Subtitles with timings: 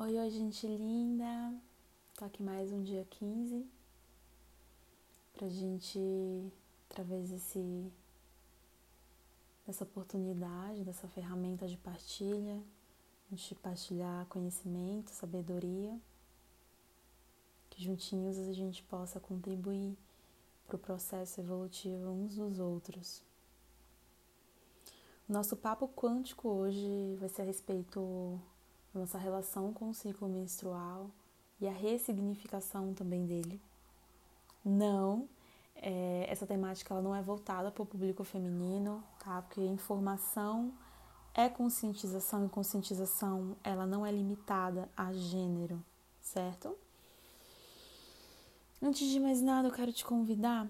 [0.00, 1.52] Oi, oi, gente linda.
[2.14, 3.66] Tô aqui mais um dia 15
[5.32, 5.98] pra gente,
[6.88, 7.92] através desse,
[9.66, 12.62] dessa oportunidade, dessa ferramenta de partilha,
[13.26, 16.00] a gente partilhar conhecimento, sabedoria,
[17.68, 19.98] que juntinhos a gente possa contribuir
[20.68, 23.20] para o processo evolutivo uns dos outros.
[25.28, 28.40] O nosso papo quântico hoje vai ser a respeito
[28.98, 31.10] nossa relação com o ciclo menstrual
[31.60, 33.60] e a ressignificação também dele.
[34.64, 35.28] Não,
[35.76, 39.42] é, essa temática ela não é voltada para o público feminino, tá?
[39.42, 40.72] Porque informação
[41.32, 45.82] é conscientização e conscientização ela não é limitada a gênero,
[46.20, 46.76] certo?
[48.82, 50.68] Antes de mais nada, eu quero te convidar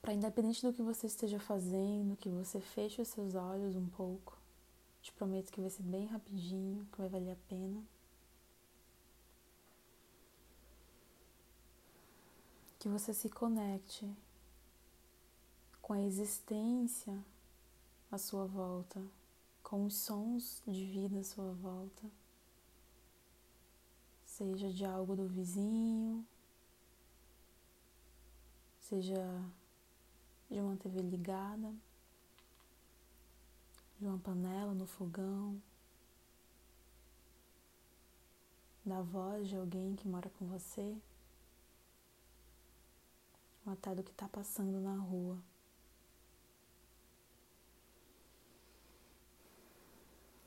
[0.00, 4.37] para, independente do que você esteja fazendo, que você feche os seus olhos um pouco
[5.02, 7.82] te prometo que vai ser bem rapidinho, que vai valer a pena.
[12.78, 14.08] Que você se conecte
[15.82, 17.24] com a existência
[18.10, 19.02] à sua volta,
[19.62, 22.10] com os sons de vida à sua volta,
[24.24, 26.24] seja de algo do vizinho,
[28.78, 29.24] seja
[30.48, 31.74] de uma TV ligada
[33.98, 35.60] de uma panela no fogão,
[38.84, 40.96] da voz de alguém que mora com você,
[43.66, 45.38] ou até do que está passando na rua.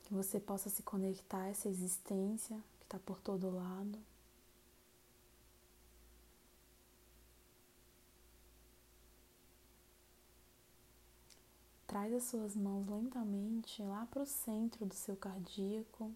[0.04, 3.98] Que você possa se conectar a essa existência que está por todo lado.
[11.92, 16.10] Traz as suas mãos lentamente lá para o centro do seu cardíaco.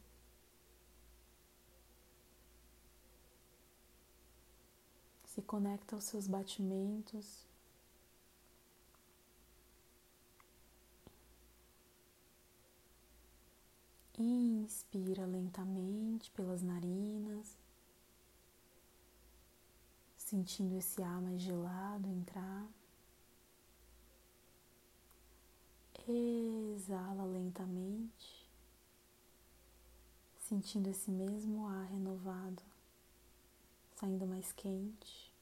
[5.27, 7.45] Se conecta aos seus batimentos.
[14.17, 17.55] Inspira lentamente pelas narinas,
[20.17, 22.67] sentindo esse ar mais gelado entrar.
[26.09, 28.49] Exala lentamente,
[30.39, 32.63] sentindo esse mesmo ar renovado,
[33.97, 35.35] saindo mais quente.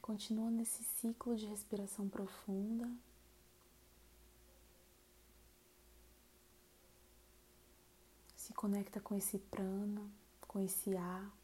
[0.00, 2.90] Continua nesse ciclo de respiração profunda.
[8.34, 10.10] Se conecta com esse prana,
[10.48, 11.43] com esse ar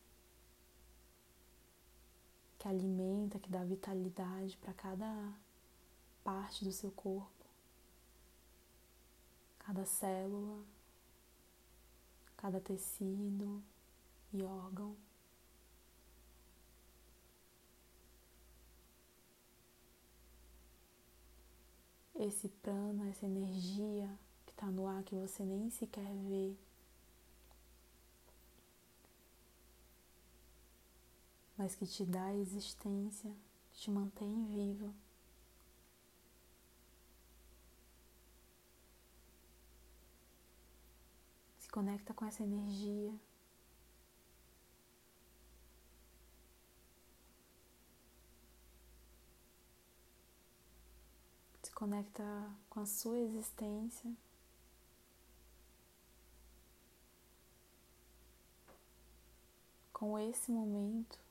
[2.61, 5.33] que alimenta, que dá vitalidade para cada
[6.23, 7.47] parte do seu corpo,
[9.61, 10.63] cada célula,
[12.37, 13.63] cada tecido
[14.31, 14.95] e órgão.
[22.15, 24.07] Esse prana, essa energia
[24.45, 26.55] que está no ar que você nem sequer vê
[31.61, 33.31] mas que te dá existência,
[33.75, 34.95] te mantém vivo.
[41.59, 43.13] Se conecta com essa energia.
[51.63, 52.25] Se conecta
[52.71, 54.11] com a sua existência.
[59.93, 61.30] Com esse momento.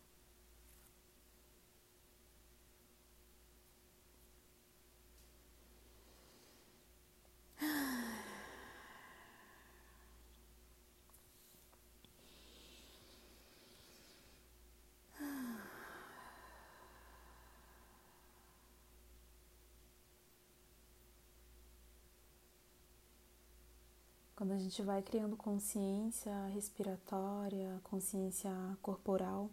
[24.40, 28.50] Quando a gente vai criando consciência respiratória, consciência
[28.82, 29.52] corporal,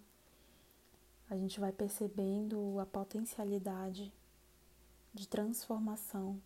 [1.29, 4.13] a gente vai percebendo a potencialidade
[5.13, 6.41] de transformação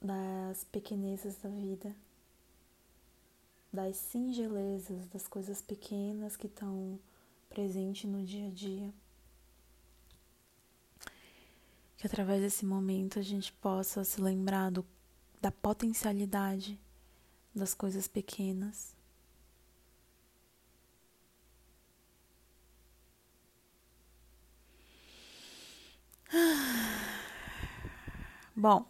[0.00, 1.94] das pequenezas da vida,
[3.70, 6.98] das singelezas, das coisas pequenas que estão
[7.50, 8.94] presentes no dia a dia.
[11.98, 14.86] Que através desse momento a gente possa se lembrar do,
[15.38, 16.80] da potencialidade
[17.54, 18.96] das coisas pequenas.
[28.56, 28.84] Bom,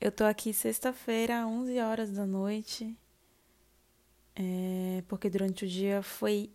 [0.00, 2.96] eu tô aqui sexta-feira, 11 horas da noite,
[4.36, 6.50] é, porque durante o dia foi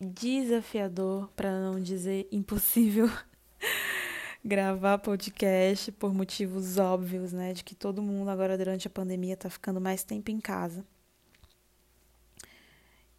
[0.00, 3.06] desafiador, para não dizer impossível,
[4.44, 7.52] gravar podcast por motivos óbvios, né?
[7.52, 10.84] De que todo mundo agora durante a pandemia tá ficando mais tempo em casa.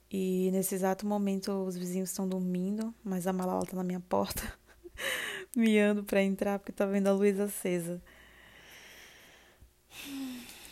[0.10, 4.42] E nesse exato momento os vizinhos estão dormindo, mas a Malala tá na minha porta,
[5.56, 8.02] miando para entrar porque tá vendo a luz acesa.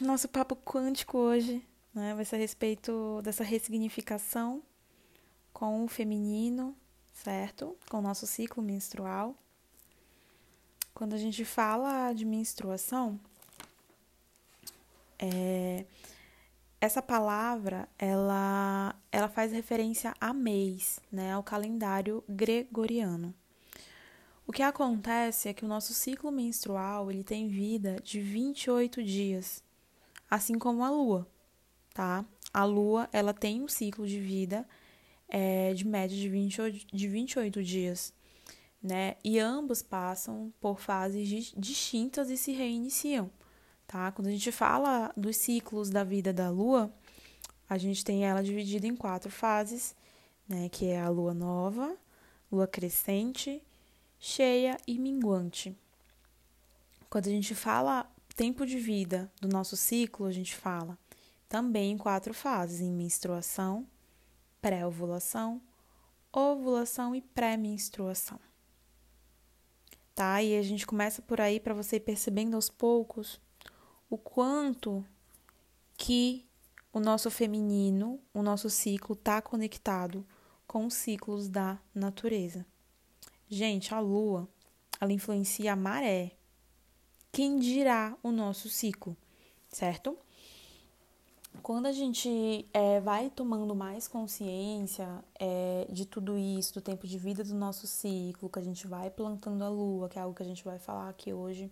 [0.01, 1.63] Nosso papo quântico hoje
[1.93, 4.61] né, vai ser a respeito dessa ressignificação
[5.53, 6.75] com o feminino,
[7.13, 7.77] certo?
[7.89, 9.35] Com o nosso ciclo menstrual.
[10.93, 13.19] Quando a gente fala de menstruação,
[15.17, 15.85] é,
[16.81, 23.33] essa palavra ela, ela faz referência a mês, né, ao calendário gregoriano.
[24.45, 29.63] O que acontece é que o nosso ciclo menstrual ele tem vida de 28 dias
[30.29, 31.27] assim como a Lua,
[31.93, 32.23] tá?
[32.53, 34.67] A Lua, ela tem um ciclo de vida
[35.27, 38.13] é, de média de 28, de 28 dias,
[38.81, 39.15] né?
[39.23, 43.29] E ambos passam por fases distintas e se reiniciam,
[43.85, 44.11] tá?
[44.11, 46.91] Quando a gente fala dos ciclos da vida da Lua,
[47.69, 49.95] a gente tem ela dividida em quatro fases,
[50.47, 50.69] né?
[50.69, 51.95] Que é a Lua nova,
[52.51, 53.61] Lua crescente,
[54.17, 55.75] cheia e minguante.
[57.09, 60.97] Quando a gente fala tempo de vida do nosso ciclo, a gente fala
[61.49, 63.85] também em quatro fases: em menstruação,
[64.61, 65.61] pré-ovulação,
[66.31, 68.39] ovulação e pré-menstruação.
[70.19, 70.43] Tá?
[70.43, 73.39] E a gente começa por aí para você ir percebendo aos poucos
[74.09, 75.05] o quanto
[75.95, 76.45] que
[76.91, 80.27] o nosso feminino, o nosso ciclo está conectado
[80.67, 82.65] com os ciclos da natureza.
[83.47, 84.45] Gente, a lua,
[84.99, 86.33] ela influencia a maré,
[87.31, 89.15] quem dirá o nosso ciclo,
[89.69, 90.17] certo?
[91.69, 97.15] Quando a gente é, vai tomando mais consciência é, de tudo isso, do tempo de
[97.19, 100.41] vida do nosso ciclo, que a gente vai plantando a lua, que é algo que
[100.41, 101.71] a gente vai falar aqui hoje,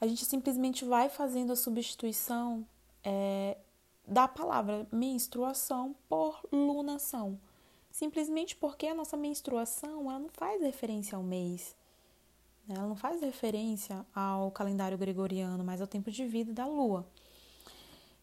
[0.00, 2.64] a gente simplesmente vai fazendo a substituição
[3.02, 3.58] é,
[4.06, 7.40] da palavra menstruação por lunação.
[7.90, 11.74] Simplesmente porque a nossa menstruação ela não faz referência ao mês.
[12.68, 12.76] Né?
[12.78, 17.04] Ela não faz referência ao calendário gregoriano, mas ao tempo de vida da lua.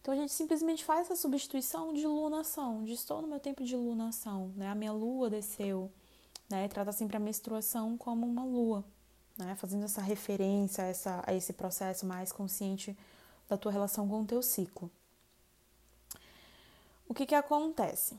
[0.08, 3.76] Então a gente simplesmente faz essa substituição de lunação, de estou no meu tempo de
[3.76, 4.70] lunação, né?
[4.70, 5.92] A minha lua desceu,
[6.50, 6.66] né?
[6.70, 8.86] Trata sempre a menstruação como uma lua,
[9.38, 9.54] né?
[9.56, 12.98] Fazendo essa referência a, essa, a esse processo mais consciente
[13.50, 14.90] da tua relação com o teu ciclo.
[17.06, 18.18] O que que acontece?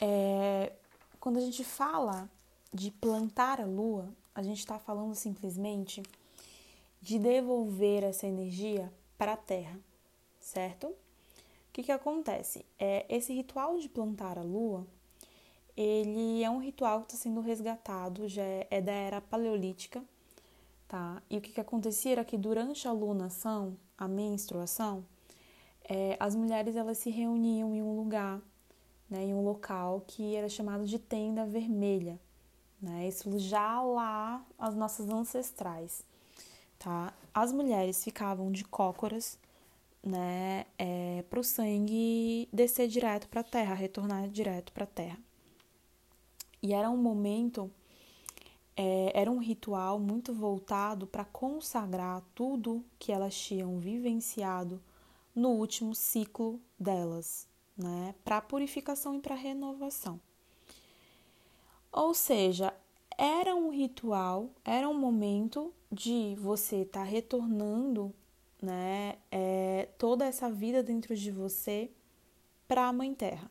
[0.00, 0.72] É,
[1.18, 2.30] quando a gente fala
[2.72, 6.00] de plantar a lua, a gente está falando simplesmente
[7.00, 8.88] de devolver essa energia
[9.18, 9.76] para a terra,
[10.52, 10.88] certo?
[10.88, 10.96] O
[11.72, 12.66] que, que acontece?
[12.78, 14.86] É, esse ritual de plantar a lua,
[15.74, 20.04] ele é um ritual que está sendo resgatado, já é, é da era paleolítica,
[20.86, 21.22] tá?
[21.30, 25.02] E o que, que acontecia era que durante a lunação, a menstruação,
[25.88, 28.38] é, as mulheres elas se reuniam em um lugar,
[29.08, 32.20] né, em um local que era chamado de tenda vermelha,
[32.80, 33.08] né?
[33.08, 36.04] Isso já lá as nossas ancestrais,
[36.78, 37.14] tá?
[37.32, 39.38] As mulheres ficavam de cócoras,
[40.02, 45.18] né, é, para o sangue descer direto para a terra, retornar direto para a terra.
[46.62, 47.70] E era um momento,
[48.76, 54.82] é, era um ritual muito voltado para consagrar tudo que elas tinham vivenciado
[55.34, 60.20] no último ciclo delas, né, para purificação e para renovação.
[61.90, 62.74] Ou seja,
[63.18, 68.14] era um ritual, era um momento de você estar tá retornando
[68.62, 71.90] né, é, toda essa vida dentro de você
[72.66, 73.50] para a Mãe Terra.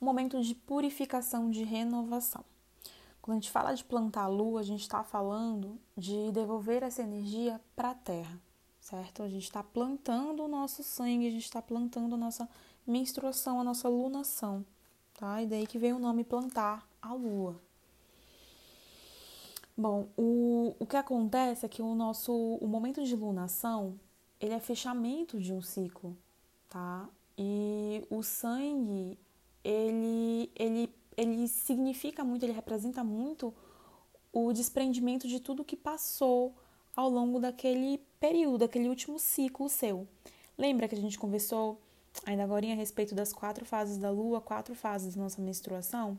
[0.00, 2.44] Um momento de purificação, de renovação.
[3.20, 7.02] Quando a gente fala de plantar a lua, a gente está falando de devolver essa
[7.02, 8.40] energia para a terra,
[8.80, 9.22] certo?
[9.22, 12.48] A gente está plantando o nosso sangue, a gente está plantando a nossa
[12.86, 14.64] menstruação, a nossa lunação
[15.18, 15.42] tá?
[15.42, 17.60] E daí que vem o nome plantar a lua.
[19.80, 23.96] Bom, o, o que acontece é que o nosso o momento de lunação,
[24.40, 26.18] ele é fechamento de um ciclo,
[26.68, 27.08] tá?
[27.38, 29.16] E o sangue,
[29.62, 33.54] ele ele ele significa muito, ele representa muito
[34.32, 36.56] o desprendimento de tudo que passou
[36.96, 40.08] ao longo daquele período, daquele último ciclo seu.
[40.58, 41.80] Lembra que a gente conversou
[42.26, 46.18] ainda agora a respeito das quatro fases da lua, quatro fases da nossa menstruação,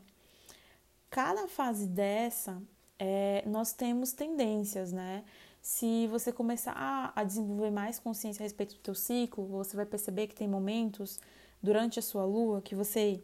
[1.10, 2.62] cada fase dessa,
[3.00, 5.24] é, nós temos tendências, né?
[5.62, 6.74] Se você começar
[7.16, 11.18] a, desenvolver mais consciência a respeito do teu ciclo, você vai perceber que tem momentos
[11.62, 13.22] durante a sua lua que você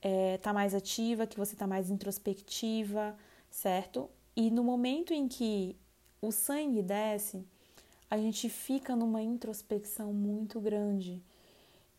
[0.00, 3.16] está é, mais ativa, que você está mais introspectiva,
[3.50, 4.08] certo?
[4.36, 5.76] E no momento em que
[6.22, 7.44] o sangue desce,
[8.08, 11.20] a gente fica numa introspecção muito grande.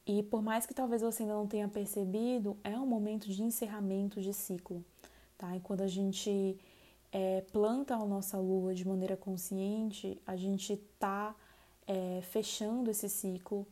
[0.06, 4.22] E por mais que talvez você ainda não tenha percebido, é um momento de encerramento
[4.22, 4.84] de ciclo,
[5.38, 5.56] tá?
[5.56, 6.58] E quando a gente
[7.12, 11.36] é, planta a nossa lua de maneira consciente, a gente está
[11.88, 13.66] é, fechando esse ciclo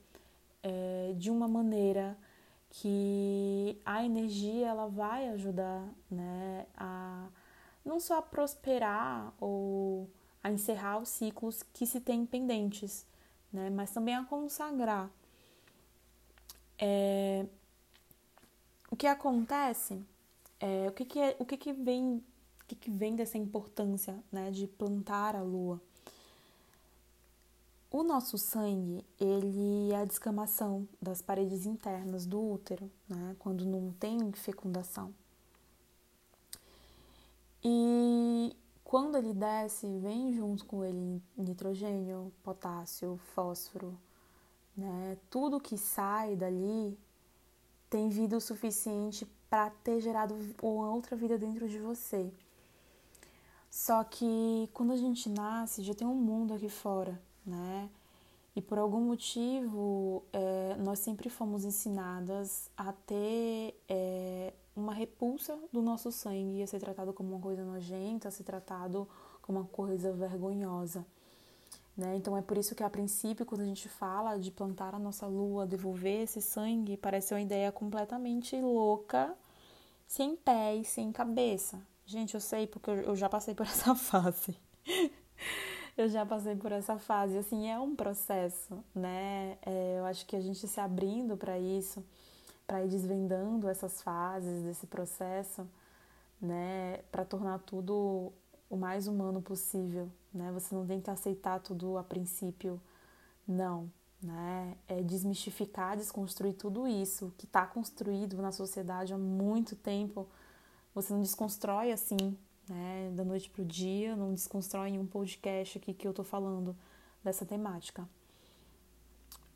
[0.63, 2.17] é, de uma maneira
[2.69, 7.27] que a energia ela vai ajudar né, a
[7.85, 10.09] não só a prosperar ou
[10.43, 13.05] a encerrar os ciclos que se tem pendentes,
[13.51, 15.09] né, mas também a consagrar.
[16.77, 17.45] É,
[18.91, 19.99] o que acontece,
[20.59, 22.23] é, o, que, que, é, o que, que, vem,
[22.67, 25.81] que, que vem dessa importância né, de plantar a lua?
[27.89, 33.91] O nosso sangue, ele é a descamação das paredes internas do útero, né, quando não
[33.93, 35.13] tem fecundação.
[37.63, 43.97] E quando ele desce, vem junto com ele nitrogênio, potássio, fósforo,
[44.75, 45.17] né?
[45.29, 46.97] Tudo que sai dali
[47.89, 52.31] tem vida o suficiente para ter gerado uma outra vida dentro de você.
[53.77, 57.87] Só que quando a gente nasce, já tem um mundo aqui fora, né?
[58.55, 65.79] E por algum motivo, é, nós sempre fomos ensinadas a ter é, uma repulsa do
[65.79, 69.07] nosso sangue, a ser tratado como uma coisa nojenta, a ser tratado
[69.43, 71.05] como uma coisa vergonhosa.
[71.95, 72.15] Né?
[72.15, 75.27] Então é por isso que a princípio, quando a gente fala de plantar a nossa
[75.27, 79.35] lua, devolver esse sangue, parece uma ideia completamente louca,
[80.07, 81.79] sem pés, sem cabeça.
[82.07, 84.55] Gente, eu sei porque eu já passei por essa fase.
[85.97, 87.37] eu já passei por essa fase.
[87.37, 89.57] Assim, é um processo, né?
[89.61, 92.01] É, eu acho que a gente se abrindo para isso,
[92.65, 95.67] para ir desvendando essas fases desse processo,
[96.41, 96.99] né?
[97.11, 98.31] Para tornar tudo
[98.69, 100.49] o mais humano possível, né?
[100.53, 102.79] Você não tem que aceitar tudo a princípio,
[103.45, 103.91] não,
[104.23, 104.77] né?
[104.87, 110.25] É desmistificar, desconstruir tudo isso que está construído na sociedade há muito tempo.
[110.97, 112.35] Você não desconstrói assim,
[112.67, 113.11] né?
[113.15, 116.75] Da noite para o dia, não desconstrói em um podcast aqui que eu tô falando
[117.23, 118.09] dessa temática.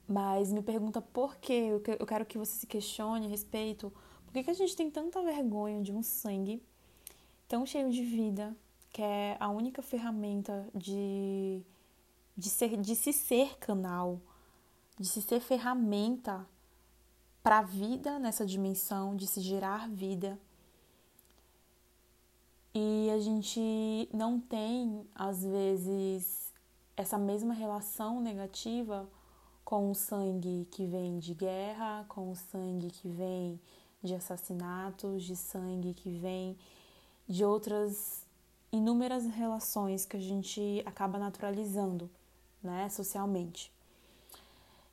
[0.07, 1.81] Mas me pergunta por quê?
[2.00, 3.91] Eu quero que você se questione a respeito.
[4.24, 6.62] Por que, que a gente tem tanta vergonha de um sangue
[7.48, 8.55] tão cheio de vida,
[8.93, 11.60] que é a única ferramenta de,
[12.38, 14.21] de, ser, de se ser canal,
[15.00, 16.48] de se ser ferramenta
[17.41, 20.39] para a vida nessa dimensão, de se gerar vida.
[22.73, 26.53] E a gente não tem, às vezes,
[26.95, 29.09] essa mesma relação negativa
[29.65, 33.59] com o sangue que vem de guerra, com o sangue que vem
[34.01, 36.57] de assassinatos, de sangue que vem
[37.27, 38.25] de outras
[38.71, 42.09] inúmeras relações que a gente acaba naturalizando,
[42.63, 43.71] né, socialmente.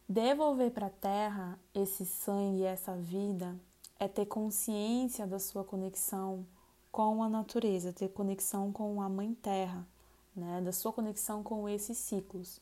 [0.09, 3.55] Devolver para a terra esse sangue, essa vida,
[4.01, 6.45] é ter consciência da sua conexão
[6.99, 9.87] com a natureza, ter conexão com a Mãe Terra,
[10.35, 12.61] né, da sua conexão com esses ciclos.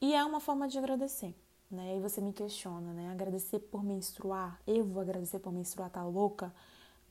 [0.00, 1.34] E é uma forma de agradecer,
[1.70, 1.98] né?
[1.98, 3.10] E você me questiona, né?
[3.10, 6.50] Agradecer por menstruar, eu vou agradecer por menstruar, tá louca?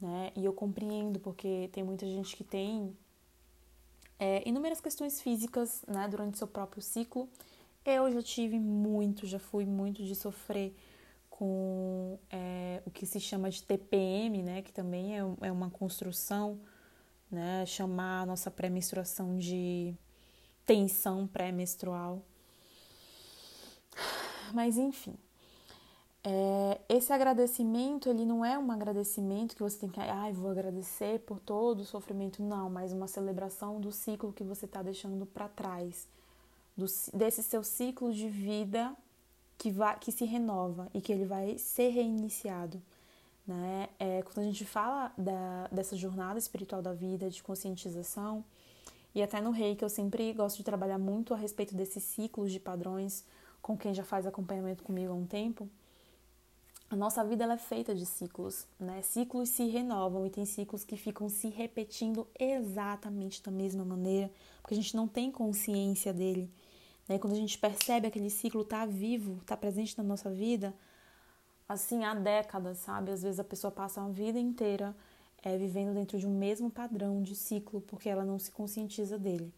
[0.01, 0.31] né?
[0.35, 2.97] E eu compreendo porque tem muita gente que tem
[4.19, 7.29] é, inúmeras questões físicas, né, durante seu próprio ciclo.
[7.85, 10.75] Eu já tive muito, já fui muito de sofrer
[11.37, 16.57] com é, o que se chama de TPM, né, que também é, é uma construção,
[17.29, 19.93] né, chamar a nossa pré-menstruação de
[20.65, 22.21] tensão pré-menstrual.
[24.53, 25.15] Mas enfim,
[26.23, 30.49] é, esse agradecimento, ele não é um agradecimento que você tem que, ai, ah, vou
[30.49, 35.25] agradecer por todo o sofrimento, não, mas uma celebração do ciclo que você está deixando
[35.25, 36.07] para trás,
[36.77, 38.95] do, desse seu ciclo de vida
[39.57, 42.81] que, vai, que se renova e que ele vai ser reiniciado.
[43.47, 43.89] Né?
[43.99, 48.43] É, quando a gente fala da, dessa jornada espiritual da vida, de conscientização,
[49.13, 52.59] e até no Reiki eu sempre gosto de trabalhar muito a respeito desses ciclos de
[52.59, 53.23] padrões
[53.61, 55.69] com quem já faz acompanhamento comigo há um tempo
[56.89, 59.01] a nossa vida ela é feita de ciclos, né?
[59.01, 64.31] Ciclos se renovam e tem ciclos que ficam se repetindo exatamente da mesma maneira,
[64.61, 66.49] porque a gente não tem consciência dele.
[67.07, 67.19] Né?
[67.19, 70.73] Quando a gente percebe aquele ciclo tá vivo, tá presente na nossa vida,
[71.67, 73.11] assim há décadas, sabe?
[73.11, 74.95] Às vezes a pessoa passa uma vida inteira
[75.45, 79.53] é vivendo dentro de um mesmo padrão de ciclo, porque ela não se conscientiza dele.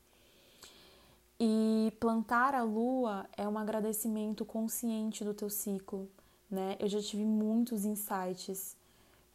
[1.39, 6.09] E plantar a lua é um agradecimento consciente do teu ciclo,
[6.51, 6.75] né?
[6.77, 8.75] Eu já tive muitos insights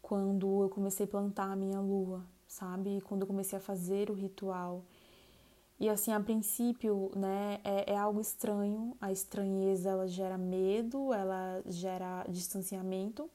[0.02, 3.00] quando eu comecei a plantar a minha lua, sabe?
[3.02, 4.85] Quando eu comecei a fazer o ritual.
[5.83, 8.97] E assim, a princípio, né, é, é, algo estranho.
[9.01, 13.29] A estranheza, ela gera medo, ela gera distanciamento.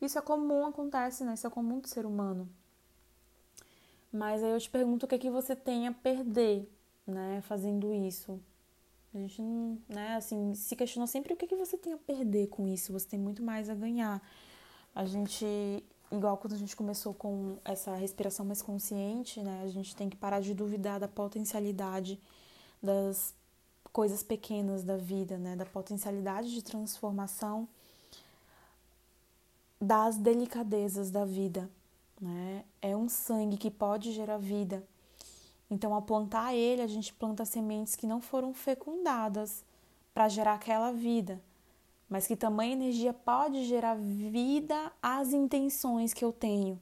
[0.00, 1.34] Isso é comum, acontece, né?
[1.34, 2.48] Isso é comum do ser humano.
[4.12, 6.68] Mas aí eu te pergunto o que é que você tem a perder,
[7.06, 8.40] né, fazendo isso.
[9.14, 11.96] A gente não, né, assim, se questiona sempre o que é que você tem a
[11.96, 12.92] perder com isso.
[12.92, 14.20] Você tem muito mais a ganhar.
[14.92, 15.46] A gente
[16.12, 19.62] igual quando a gente começou com essa respiração mais consciente, né?
[19.64, 22.20] A gente tem que parar de duvidar da potencialidade
[22.82, 23.34] das
[23.92, 25.56] coisas pequenas da vida, né?
[25.56, 27.66] Da potencialidade de transformação
[29.80, 31.68] das delicadezas da vida,
[32.20, 32.64] né?
[32.80, 34.84] É um sangue que pode gerar vida.
[35.70, 39.64] Então, ao plantar ele, a gente planta sementes que não foram fecundadas
[40.12, 41.40] para gerar aquela vida
[42.12, 46.78] mas que tamanha energia pode gerar vida às intenções que eu tenho,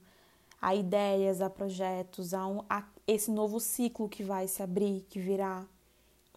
[0.61, 5.21] a ideias, a projetos, a, um, a esse novo ciclo que vai se abrir, que
[5.21, 5.65] virá,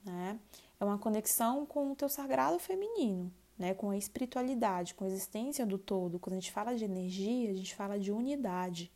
[0.04, 0.38] né?
[0.78, 3.74] É uma conexão com o teu sagrado feminino, né?
[3.74, 6.20] Com a espiritualidade, com a existência do todo.
[6.20, 8.92] Quando a gente fala de energia, a gente fala de unidade.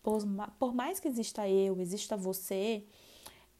[0.00, 0.22] Por,
[0.60, 2.84] por mais que exista eu, exista você,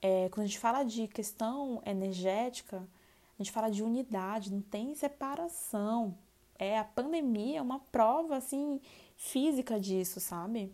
[0.00, 2.88] é, quando a gente fala de questão energética,
[3.38, 6.16] a gente fala de unidade, não tem separação.
[6.58, 8.80] É a pandemia é uma prova assim
[9.16, 10.72] física disso, sabe?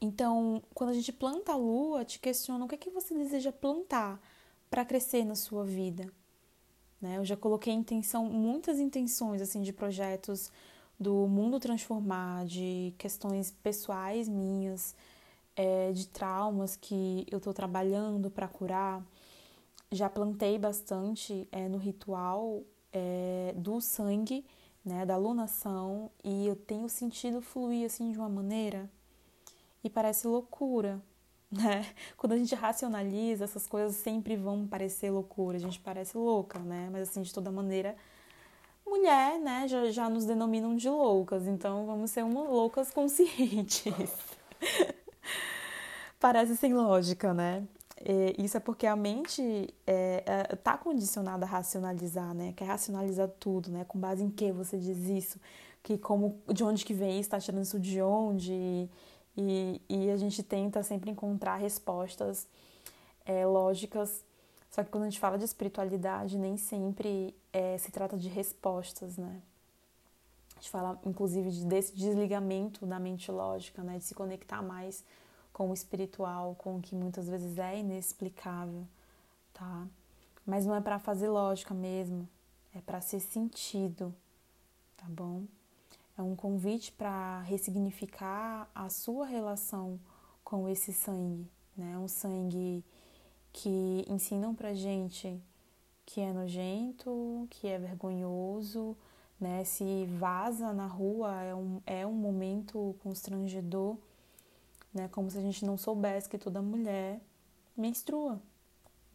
[0.00, 3.52] Então, quando a gente planta a lua, te questiona o que é que você deseja
[3.52, 4.20] plantar
[4.70, 6.10] para crescer na sua vida.
[7.00, 7.18] Né?
[7.18, 10.50] Eu já coloquei intenção, muitas intenções assim de projetos
[10.98, 14.94] do mundo transformar, de questões pessoais minhas,
[15.56, 19.02] é, de traumas que eu estou trabalhando para curar
[19.92, 24.44] já plantei bastante é, no ritual é, do sangue,
[24.84, 28.88] né, da lunação, e eu tenho sentido fluir assim de uma maneira
[29.82, 31.00] e parece loucura,
[31.50, 31.84] né?
[32.16, 36.88] Quando a gente racionaliza, essas coisas sempre vão parecer loucura, a gente parece louca, né?
[36.90, 37.96] Mas assim, de toda maneira,
[38.86, 43.92] mulher, né, já, já nos denominam de loucas, então vamos ser uma loucas conscientes.
[46.18, 47.66] parece sem lógica, né?
[48.02, 52.54] É, isso é porque a mente está é, é, tá condicionada a racionalizar, né?
[52.56, 53.84] Quer racionalizar tudo, né?
[53.84, 55.38] Com base em que você diz isso?
[55.82, 57.28] Que como, de onde que vem isso?
[57.28, 58.88] Está tirando isso de onde?
[59.36, 62.48] E, e a gente tenta sempre encontrar respostas
[63.26, 64.24] é, lógicas.
[64.70, 69.18] Só que quando a gente fala de espiritualidade, nem sempre é, se trata de respostas,
[69.18, 69.42] né?
[70.56, 73.98] A gente fala, inclusive, de, desse desligamento da mente lógica, né?
[73.98, 75.04] De se conectar mais
[75.60, 78.86] com o espiritual, com o que muitas vezes é inexplicável,
[79.52, 79.86] tá?
[80.46, 82.26] Mas não é para fazer lógica mesmo,
[82.74, 84.14] é para ser sentido,
[84.96, 85.44] tá bom?
[86.16, 90.00] É um convite para ressignificar a sua relação
[90.42, 91.46] com esse sangue,
[91.76, 91.98] né?
[91.98, 92.82] Um sangue
[93.52, 95.38] que ensinam pra gente
[96.06, 98.96] que é nojento, que é vergonhoso,
[99.38, 99.62] né?
[99.64, 103.98] Se vaza na rua é um, é um momento constrangedor
[104.92, 105.08] né?
[105.08, 107.20] Como se a gente não soubesse que toda mulher
[107.76, 108.40] menstrua,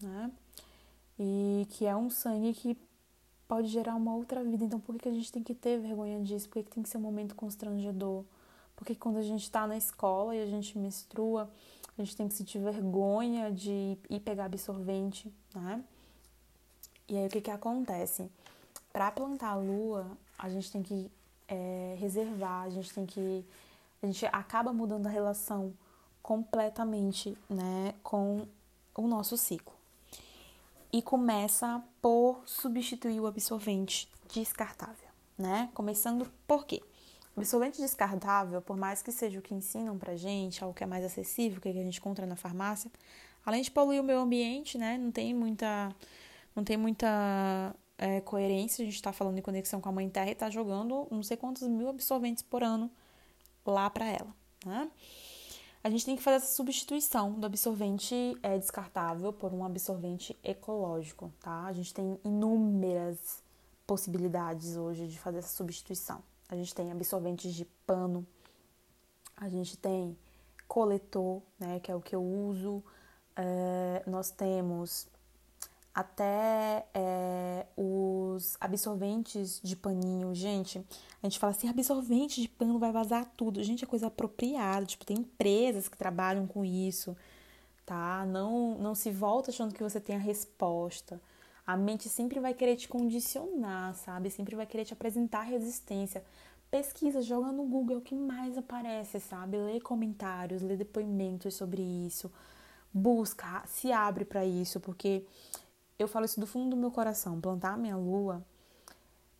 [0.01, 0.31] né?
[1.19, 2.77] E que é um sangue que
[3.47, 4.63] pode gerar uma outra vida.
[4.63, 6.49] Então, por que a gente tem que ter vergonha disso?
[6.49, 8.23] Por que tem que ser um momento constrangedor?
[8.75, 11.49] Porque quando a gente está na escola e a gente menstrua,
[11.97, 15.83] a gente tem que sentir vergonha de ir pegar absorvente, né?
[17.07, 18.29] E aí o que que acontece?
[18.91, 21.09] Para plantar a lua, a gente tem que
[21.47, 23.45] é, reservar, a gente tem que
[24.05, 25.73] a gente acaba mudando a relação
[26.21, 28.47] completamente, né, com
[28.95, 29.73] o nosso ciclo.
[30.91, 35.69] E começa por substituir o absorvente descartável, né?
[35.73, 36.81] Começando por quê?
[37.35, 40.87] O absorvente descartável, por mais que seja o que ensinam pra gente, algo que é
[40.87, 42.89] mais acessível, que a gente encontra na farmácia,
[43.45, 44.97] além de poluir o meio ambiente, né?
[44.97, 45.93] Não tem muita,
[46.55, 48.83] não tem muita é, coerência.
[48.83, 51.35] A gente está falando em conexão com a mãe terra e está jogando não sei
[51.35, 52.89] quantos mil absorventes por ano
[53.65, 54.36] lá para ela.
[54.65, 54.89] Né?
[55.84, 61.32] A gente tem que fazer essa substituição do absorvente é, descartável por um absorvente ecológico,
[61.39, 61.65] tá?
[61.65, 63.43] A gente tem inúmeras
[63.86, 66.23] possibilidades hoje de fazer essa substituição.
[66.49, 68.25] A gente tem absorventes de pano,
[69.38, 70.17] a gente tem
[70.67, 72.84] coletor, né, que é o que eu uso,
[73.36, 75.08] é, nós temos
[75.95, 80.36] até é, os absorventes de paninho.
[80.36, 80.86] Gente,
[81.23, 83.63] a gente fala assim, absorvente de pano vai vazar tudo.
[83.63, 84.86] Gente, é coisa apropriada.
[84.86, 87.15] Tipo, tem empresas que trabalham com isso,
[87.86, 88.25] tá?
[88.25, 91.21] Não, não se volta achando que você tem a resposta.
[91.65, 94.29] A mente sempre vai querer te condicionar, sabe?
[94.29, 96.21] Sempre vai querer te apresentar resistência.
[96.69, 99.58] Pesquisa, joga no Google, é o que mais aparece, sabe?
[99.58, 102.29] Lê comentários, lê depoimentos sobre isso.
[102.93, 105.25] Busca, se abre para isso, porque
[105.97, 107.39] eu falo isso do fundo do meu coração.
[107.39, 108.43] Plantar a minha lua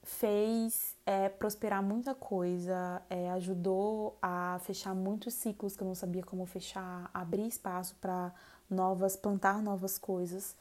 [0.04, 6.24] fez é, prosperar muita coisa, é, ajudou a fechar muitos ciclos que eu não sabia
[6.24, 8.32] como fechar, abrir espaço para
[8.70, 10.56] novas, plantar novas coisas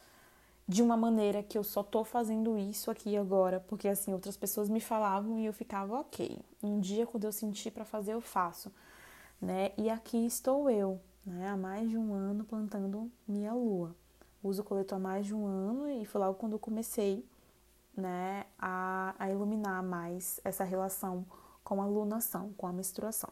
[0.66, 4.70] de uma maneira que eu só tô fazendo isso aqui agora, porque assim outras pessoas
[4.70, 6.38] me falavam e eu ficava ok.
[6.62, 8.72] Um dia quando eu sentir para fazer eu faço,
[9.40, 9.72] né?
[9.76, 11.48] E aqui estou eu, né?
[11.48, 13.94] Há mais de um ano plantando minha lua
[14.48, 17.26] uso o coletor há mais de um ano e foi logo quando eu comecei
[17.96, 21.24] né, a, a iluminar mais essa relação
[21.62, 23.30] com a lunação, com a menstruação.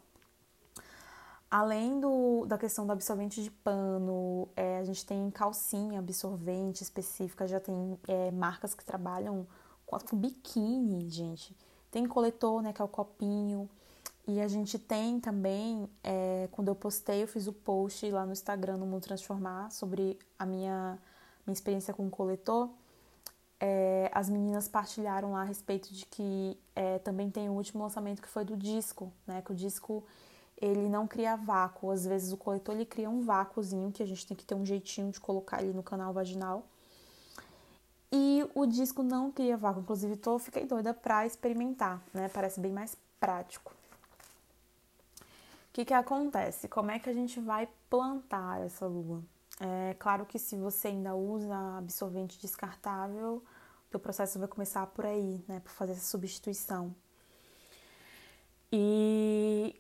[1.51, 7.47] Além do, da questão do absorvente de pano, é, a gente tem calcinha absorvente específica,
[7.47, 9.47] já tem é, marcas que trabalham
[9.85, 11.55] com, com biquíni, gente.
[11.91, 13.69] Tem coletor, né, que é o copinho.
[14.27, 18.33] E a gente tem também, é, quando eu postei, eu fiz o post lá no
[18.33, 20.99] Instagram no Mundo Transformar sobre a minha,
[21.45, 22.71] minha experiência com o coletor.
[23.59, 28.23] É, as meninas partilharam lá a respeito de que é, também tem o último lançamento
[28.23, 29.43] que foi do disco, né?
[29.43, 30.05] Que o disco
[30.57, 31.91] ele não cria vácuo.
[31.91, 34.65] Às vezes o coletor ele cria um vácuozinho que a gente tem que ter um
[34.65, 36.65] jeitinho de colocar ele no canal vaginal.
[38.13, 39.83] E o disco não cria vácuo.
[39.83, 42.29] Inclusive, tô, fiquei doida pra experimentar, né?
[42.29, 43.82] Parece bem mais prático.
[45.73, 46.69] O que, que acontece?
[46.69, 49.25] Como é que a gente vai plantar essa lua?
[49.59, 53.43] É claro que se você ainda usa absorvente descartável,
[53.91, 55.61] o processo vai começar por aí, né?
[55.61, 56.95] Por fazer essa substituição.
[58.71, 59.75] E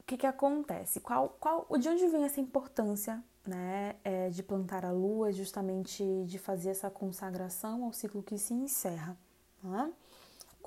[0.00, 0.98] o que, que acontece?
[0.98, 6.38] Qual, qual, de onde vem essa importância né, é, de plantar a lua, justamente de
[6.38, 9.14] fazer essa consagração ao ciclo que se encerra?
[9.62, 9.92] Né?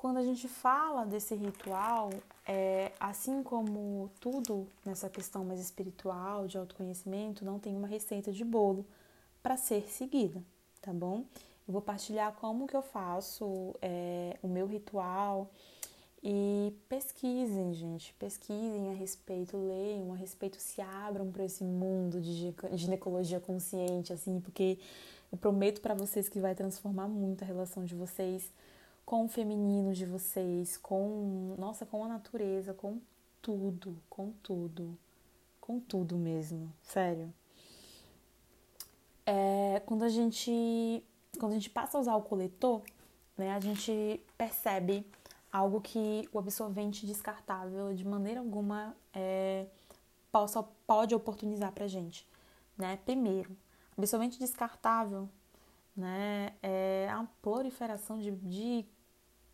[0.02, 2.10] Quando a gente fala desse ritual,
[2.44, 8.44] é, assim como tudo nessa questão mais espiritual, de autoconhecimento, não tem uma receita de
[8.44, 8.84] bolo
[9.40, 10.42] para ser seguida,
[10.80, 11.24] tá bom?
[11.68, 15.48] Eu vou partilhar como que eu faço é, o meu ritual
[16.20, 22.52] e pesquisem, gente, pesquisem a respeito, leiam a respeito, se abram para esse mundo de
[22.72, 24.80] ginecologia consciente, assim, porque
[25.30, 28.50] eu prometo para vocês que vai transformar muito a relação de vocês
[29.04, 33.00] com o feminino de vocês, com, nossa, com a natureza, com
[33.40, 34.96] tudo, com tudo,
[35.60, 37.32] com tudo mesmo, sério.
[39.26, 41.04] É, quando a gente
[41.38, 42.82] quando a gente passa a usar o coletor,
[43.36, 45.06] né, a gente percebe
[45.50, 49.66] algo que o absorvente descartável de maneira alguma é,
[50.30, 52.26] possa, pode oportunizar pra gente,
[52.76, 52.98] né?
[53.04, 53.56] Primeiro,
[53.96, 55.28] absorvente descartável,
[55.96, 58.86] né, é a proliferação de, de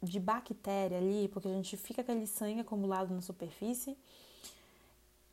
[0.03, 3.97] de bactéria ali, porque a gente fica aquele sangue acumulado na superfície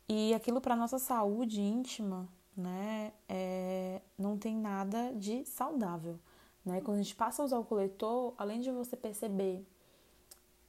[0.07, 6.19] e aquilo para nossa saúde íntima, né, é, não tem nada de saudável,
[6.63, 6.81] né?
[6.81, 9.65] Quando a gente passa a usar o coletor, além de você perceber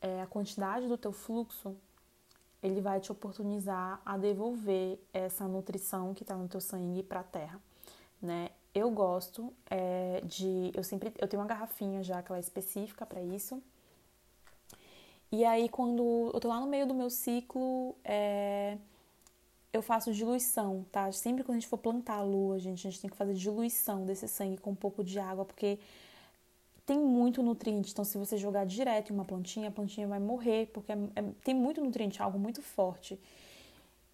[0.01, 1.77] é, a quantidade do teu fluxo,
[2.62, 7.25] ele vai te oportunizar a devolver essa nutrição que está no teu sangue para a
[7.25, 7.61] terra,
[8.20, 8.51] né?
[8.77, 13.07] Eu gosto é, de, eu sempre, eu tenho uma garrafinha já que ela é específica
[13.07, 13.62] para isso
[15.31, 18.79] e aí, quando eu tô lá no meio do meu ciclo, é,
[19.73, 21.11] eu faço diluição, tá?
[21.11, 24.07] Sempre quando a gente for plantar a lua, gente, a gente tem que fazer diluição
[24.07, 25.79] desse sangue com um pouco de água, porque
[26.87, 27.91] tem muito nutriente.
[27.93, 31.25] Então, se você jogar direto em uma plantinha, a plantinha vai morrer, porque é, é,
[31.45, 33.19] tem muito nutriente, algo muito forte.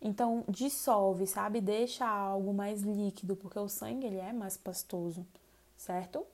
[0.02, 1.60] Então, dissolve, sabe?
[1.60, 5.24] Deixa algo mais líquido, porque o sangue ele é mais pastoso,
[5.76, 6.26] certo?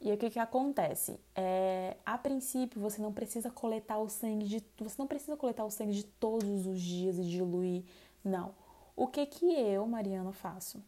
[0.00, 1.18] E o que, que acontece?
[1.34, 4.64] É, a princípio, você não precisa coletar o sangue de.
[4.78, 7.84] Você não precisa coletar o sangue de todos os dias e diluir.
[8.24, 8.52] Não.
[8.96, 10.82] O que que eu, Mariana, faço?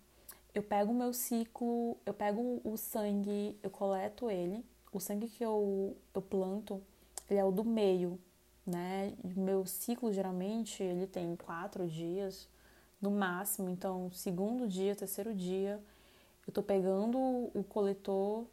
[0.52, 4.64] Eu pego o meu ciclo, eu pego o sangue, eu coleto ele.
[4.92, 6.82] O sangue que eu, eu planto,
[7.30, 8.18] ele é o do meio,
[8.68, 9.14] né?
[9.36, 12.48] Meu ciclo, geralmente, ele tem quatro dias
[13.00, 13.68] no máximo.
[13.70, 15.80] Então, segundo dia, terceiro dia,
[16.46, 18.46] eu tô pegando o coletor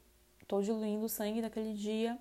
[0.45, 2.19] Estou diluindo o sangue daquele dia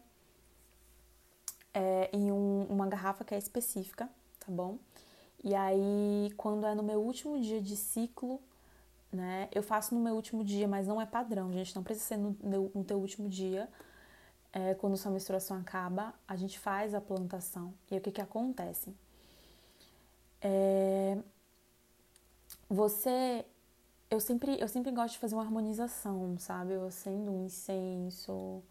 [1.74, 4.08] é, em um, uma garrafa que é específica,
[4.40, 4.78] tá bom?
[5.42, 8.40] E aí, quando é no meu último dia de ciclo,
[9.12, 9.50] né?
[9.52, 11.76] Eu faço no meu último dia, mas não é padrão, gente.
[11.76, 12.34] Não precisa ser no,
[12.74, 13.68] no teu último dia.
[14.54, 17.74] É, quando sua menstruação acaba, a gente faz a plantação.
[17.90, 18.94] E o que que acontece?
[20.40, 21.18] É,
[22.68, 23.44] você
[24.10, 26.74] eu sempre eu sempre gosto de fazer uma harmonização, sabe?
[26.74, 28.62] Eu acendo um incenso,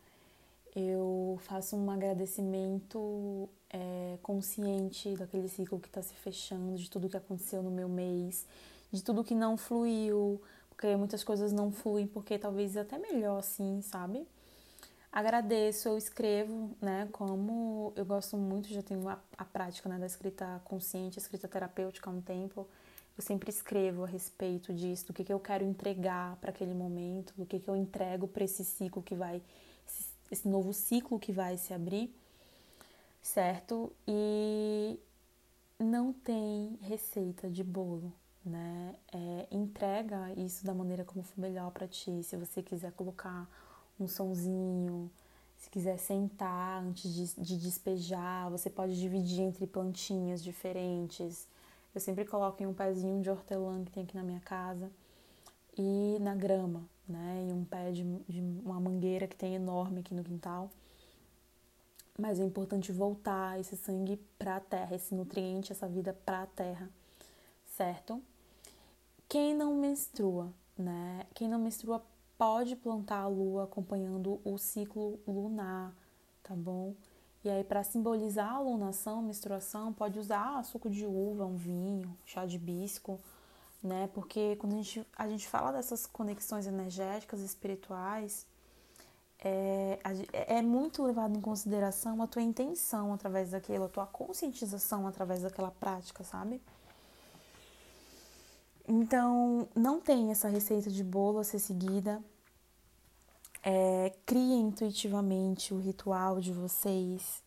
[0.76, 7.17] eu faço um agradecimento é, consciente daquele ciclo que está se fechando, de tudo que
[7.17, 8.46] aconteceu no meu mês,
[8.91, 13.82] de tudo que não fluiu, porque muitas coisas não fluem, porque talvez até melhor assim,
[13.82, 14.26] sabe?
[15.13, 17.08] Agradeço, eu escrevo, né?
[17.12, 22.10] Como eu gosto muito, já tenho a, a prática né, da escrita consciente, escrita terapêutica
[22.10, 22.67] há um tempo.
[23.15, 27.32] Eu sempre escrevo a respeito disso, do que, que eu quero entregar para aquele momento,
[27.38, 29.39] do que, que eu entrego para esse ciclo que vai,
[30.32, 32.12] esse novo ciclo que vai se abrir,
[33.21, 33.93] certo?
[34.08, 34.99] E
[35.78, 38.12] não tem receita de bolo,
[38.43, 38.95] né?
[39.13, 42.23] É, entrega isso da maneira como for melhor para ti.
[42.23, 43.47] Se você quiser colocar
[44.04, 45.10] um sonzinho,
[45.58, 51.48] se quiser sentar antes de, de despejar, você pode dividir entre plantinhas diferentes.
[51.96, 54.92] Eu sempre coloco em um pezinho de hortelã que tem aqui na minha casa
[55.78, 57.48] e na grama, né?
[57.50, 60.70] E um pé de, de uma mangueira que tem enorme aqui no quintal.
[62.20, 66.46] Mas é importante voltar esse sangue para a terra, esse nutriente, essa vida para a
[66.46, 66.89] terra,
[67.66, 68.22] certo?
[69.28, 71.26] Quem não menstrua, né?
[71.34, 72.04] Quem não menstrua
[72.43, 75.93] pode plantar a lua acompanhando o ciclo lunar,
[76.43, 76.93] tá bom?
[77.41, 82.17] E aí, para simbolizar a alunação, a menstruação, pode usar suco de uva, um vinho,
[82.25, 83.17] chá de hibisco,
[83.82, 84.10] né?
[84.13, 88.45] Porque quando a gente, a gente fala dessas conexões energéticas espirituais,
[89.39, 89.99] é,
[90.34, 95.71] é muito levado em consideração a tua intenção através daquilo, a tua conscientização através daquela
[95.71, 96.62] prática, sabe?
[98.86, 102.21] Então, não tem essa receita de bolo a ser seguida.
[103.63, 107.41] É, criem intuitivamente o ritual de vocês.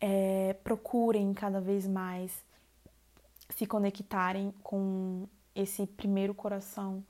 [0.00, 2.44] É, procurem cada vez mais
[3.50, 7.04] se conectarem com esse primeiro coração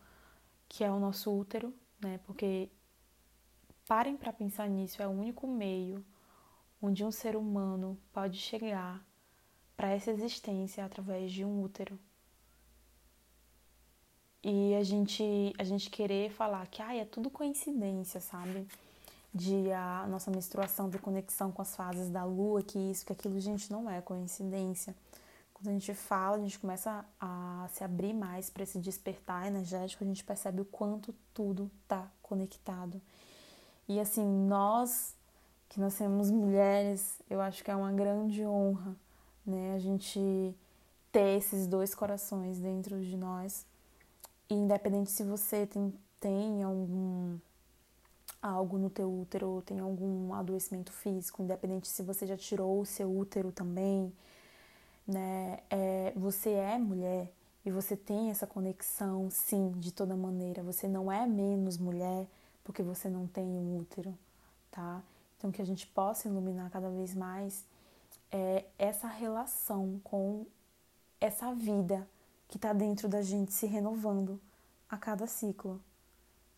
[0.69, 2.21] que é o nosso útero, né?
[2.25, 2.69] Porque
[3.89, 6.05] parem para pensar nisso, é o único meio
[6.81, 9.05] onde um ser humano pode chegar
[9.77, 11.99] para essa existência através de um útero
[14.45, 18.67] e a gente, a gente querer falar que ah, é tudo coincidência, sabe?
[19.33, 23.41] De a nossa menstruação ter conexão com as fases da lua, que isso, que aquilo,
[23.41, 24.95] gente, não é coincidência.
[25.55, 30.05] Quando a gente fala, a gente começa a se abrir mais para esse despertar energético,
[30.05, 33.01] a gente percebe o quanto tudo tá conectado.
[33.89, 35.15] E assim, nós
[35.71, 38.95] que nascemos mulheres, eu acho que é uma grande honra,
[39.45, 39.75] né?
[39.75, 40.55] A gente
[41.11, 43.65] ter esses dois corações dentro de nós
[44.51, 47.39] independente se você tem, tem algum
[48.43, 53.11] algo no teu útero, tem algum adoecimento físico, independente se você já tirou o seu
[53.17, 54.13] útero também,
[55.07, 55.61] né?
[55.71, 57.31] É, você é mulher
[57.65, 60.63] e você tem essa conexão, sim, de toda maneira.
[60.63, 62.27] Você não é menos mulher
[62.63, 64.17] porque você não tem um útero,
[64.71, 65.03] tá?
[65.39, 67.65] Então que a gente possa iluminar cada vez mais
[68.31, 70.45] é essa relação com
[71.21, 72.07] essa vida
[72.49, 74.41] que está dentro da gente se renovando
[74.89, 75.81] a cada ciclo.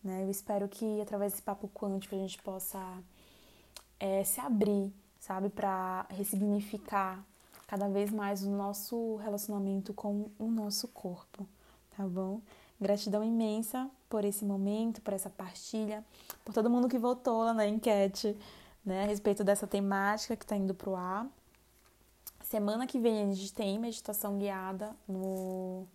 [0.03, 0.23] Né?
[0.23, 2.79] Eu espero que através desse papo quântico a gente possa
[3.99, 7.23] é, se abrir, sabe, para ressignificar
[7.67, 11.45] cada vez mais o nosso relacionamento com o nosso corpo,
[11.95, 12.39] tá bom?
[12.79, 16.05] Gratidão imensa por esse momento, por essa partilha,
[16.45, 18.37] por todo mundo que votou lá na enquete,
[18.85, 21.27] né, a respeito dessa temática que está indo pro ar.
[22.49, 25.85] Semana que vem a gente tem meditação guiada no,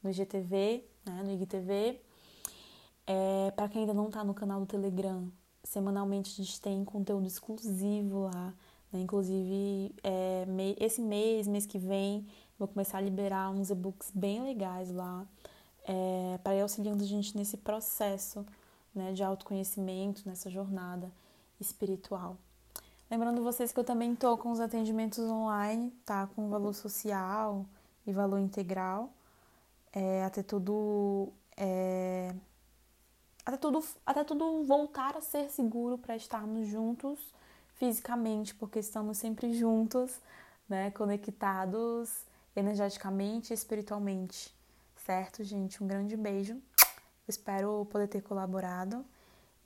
[0.00, 2.00] no IGTV, né, no IGTV.
[3.04, 5.28] É, Para quem ainda não está no canal do Telegram,
[5.64, 8.54] semanalmente a gente tem conteúdo exclusivo lá.
[8.92, 9.00] Né?
[9.00, 10.46] Inclusive, é,
[10.78, 12.24] esse mês, mês que vem,
[12.56, 15.26] vou começar a liberar uns e-books bem legais lá
[15.82, 18.46] é, para ir auxiliando a gente nesse processo
[18.94, 21.10] né, de autoconhecimento, nessa jornada
[21.58, 22.38] espiritual.
[23.08, 26.28] Lembrando vocês que eu também estou com os atendimentos online, tá?
[26.34, 27.64] Com valor social
[28.04, 29.12] e valor integral.
[29.92, 31.32] É, até tudo.
[31.56, 32.34] É,
[33.44, 37.20] até tudo, até tudo voltar a ser seguro para estarmos juntos
[37.74, 40.20] fisicamente, porque estamos sempre juntos,
[40.68, 40.90] né?
[40.90, 42.24] Conectados
[42.56, 44.52] energeticamente e espiritualmente.
[45.04, 45.82] Certo, gente?
[45.82, 46.60] Um grande beijo.
[47.28, 49.04] Espero poder ter colaborado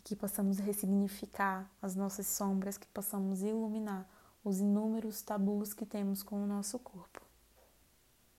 [0.02, 4.08] que possamos ressignificar as nossas sombras, que possamos iluminar
[4.42, 7.29] os inúmeros tabus que temos com o nosso corpo.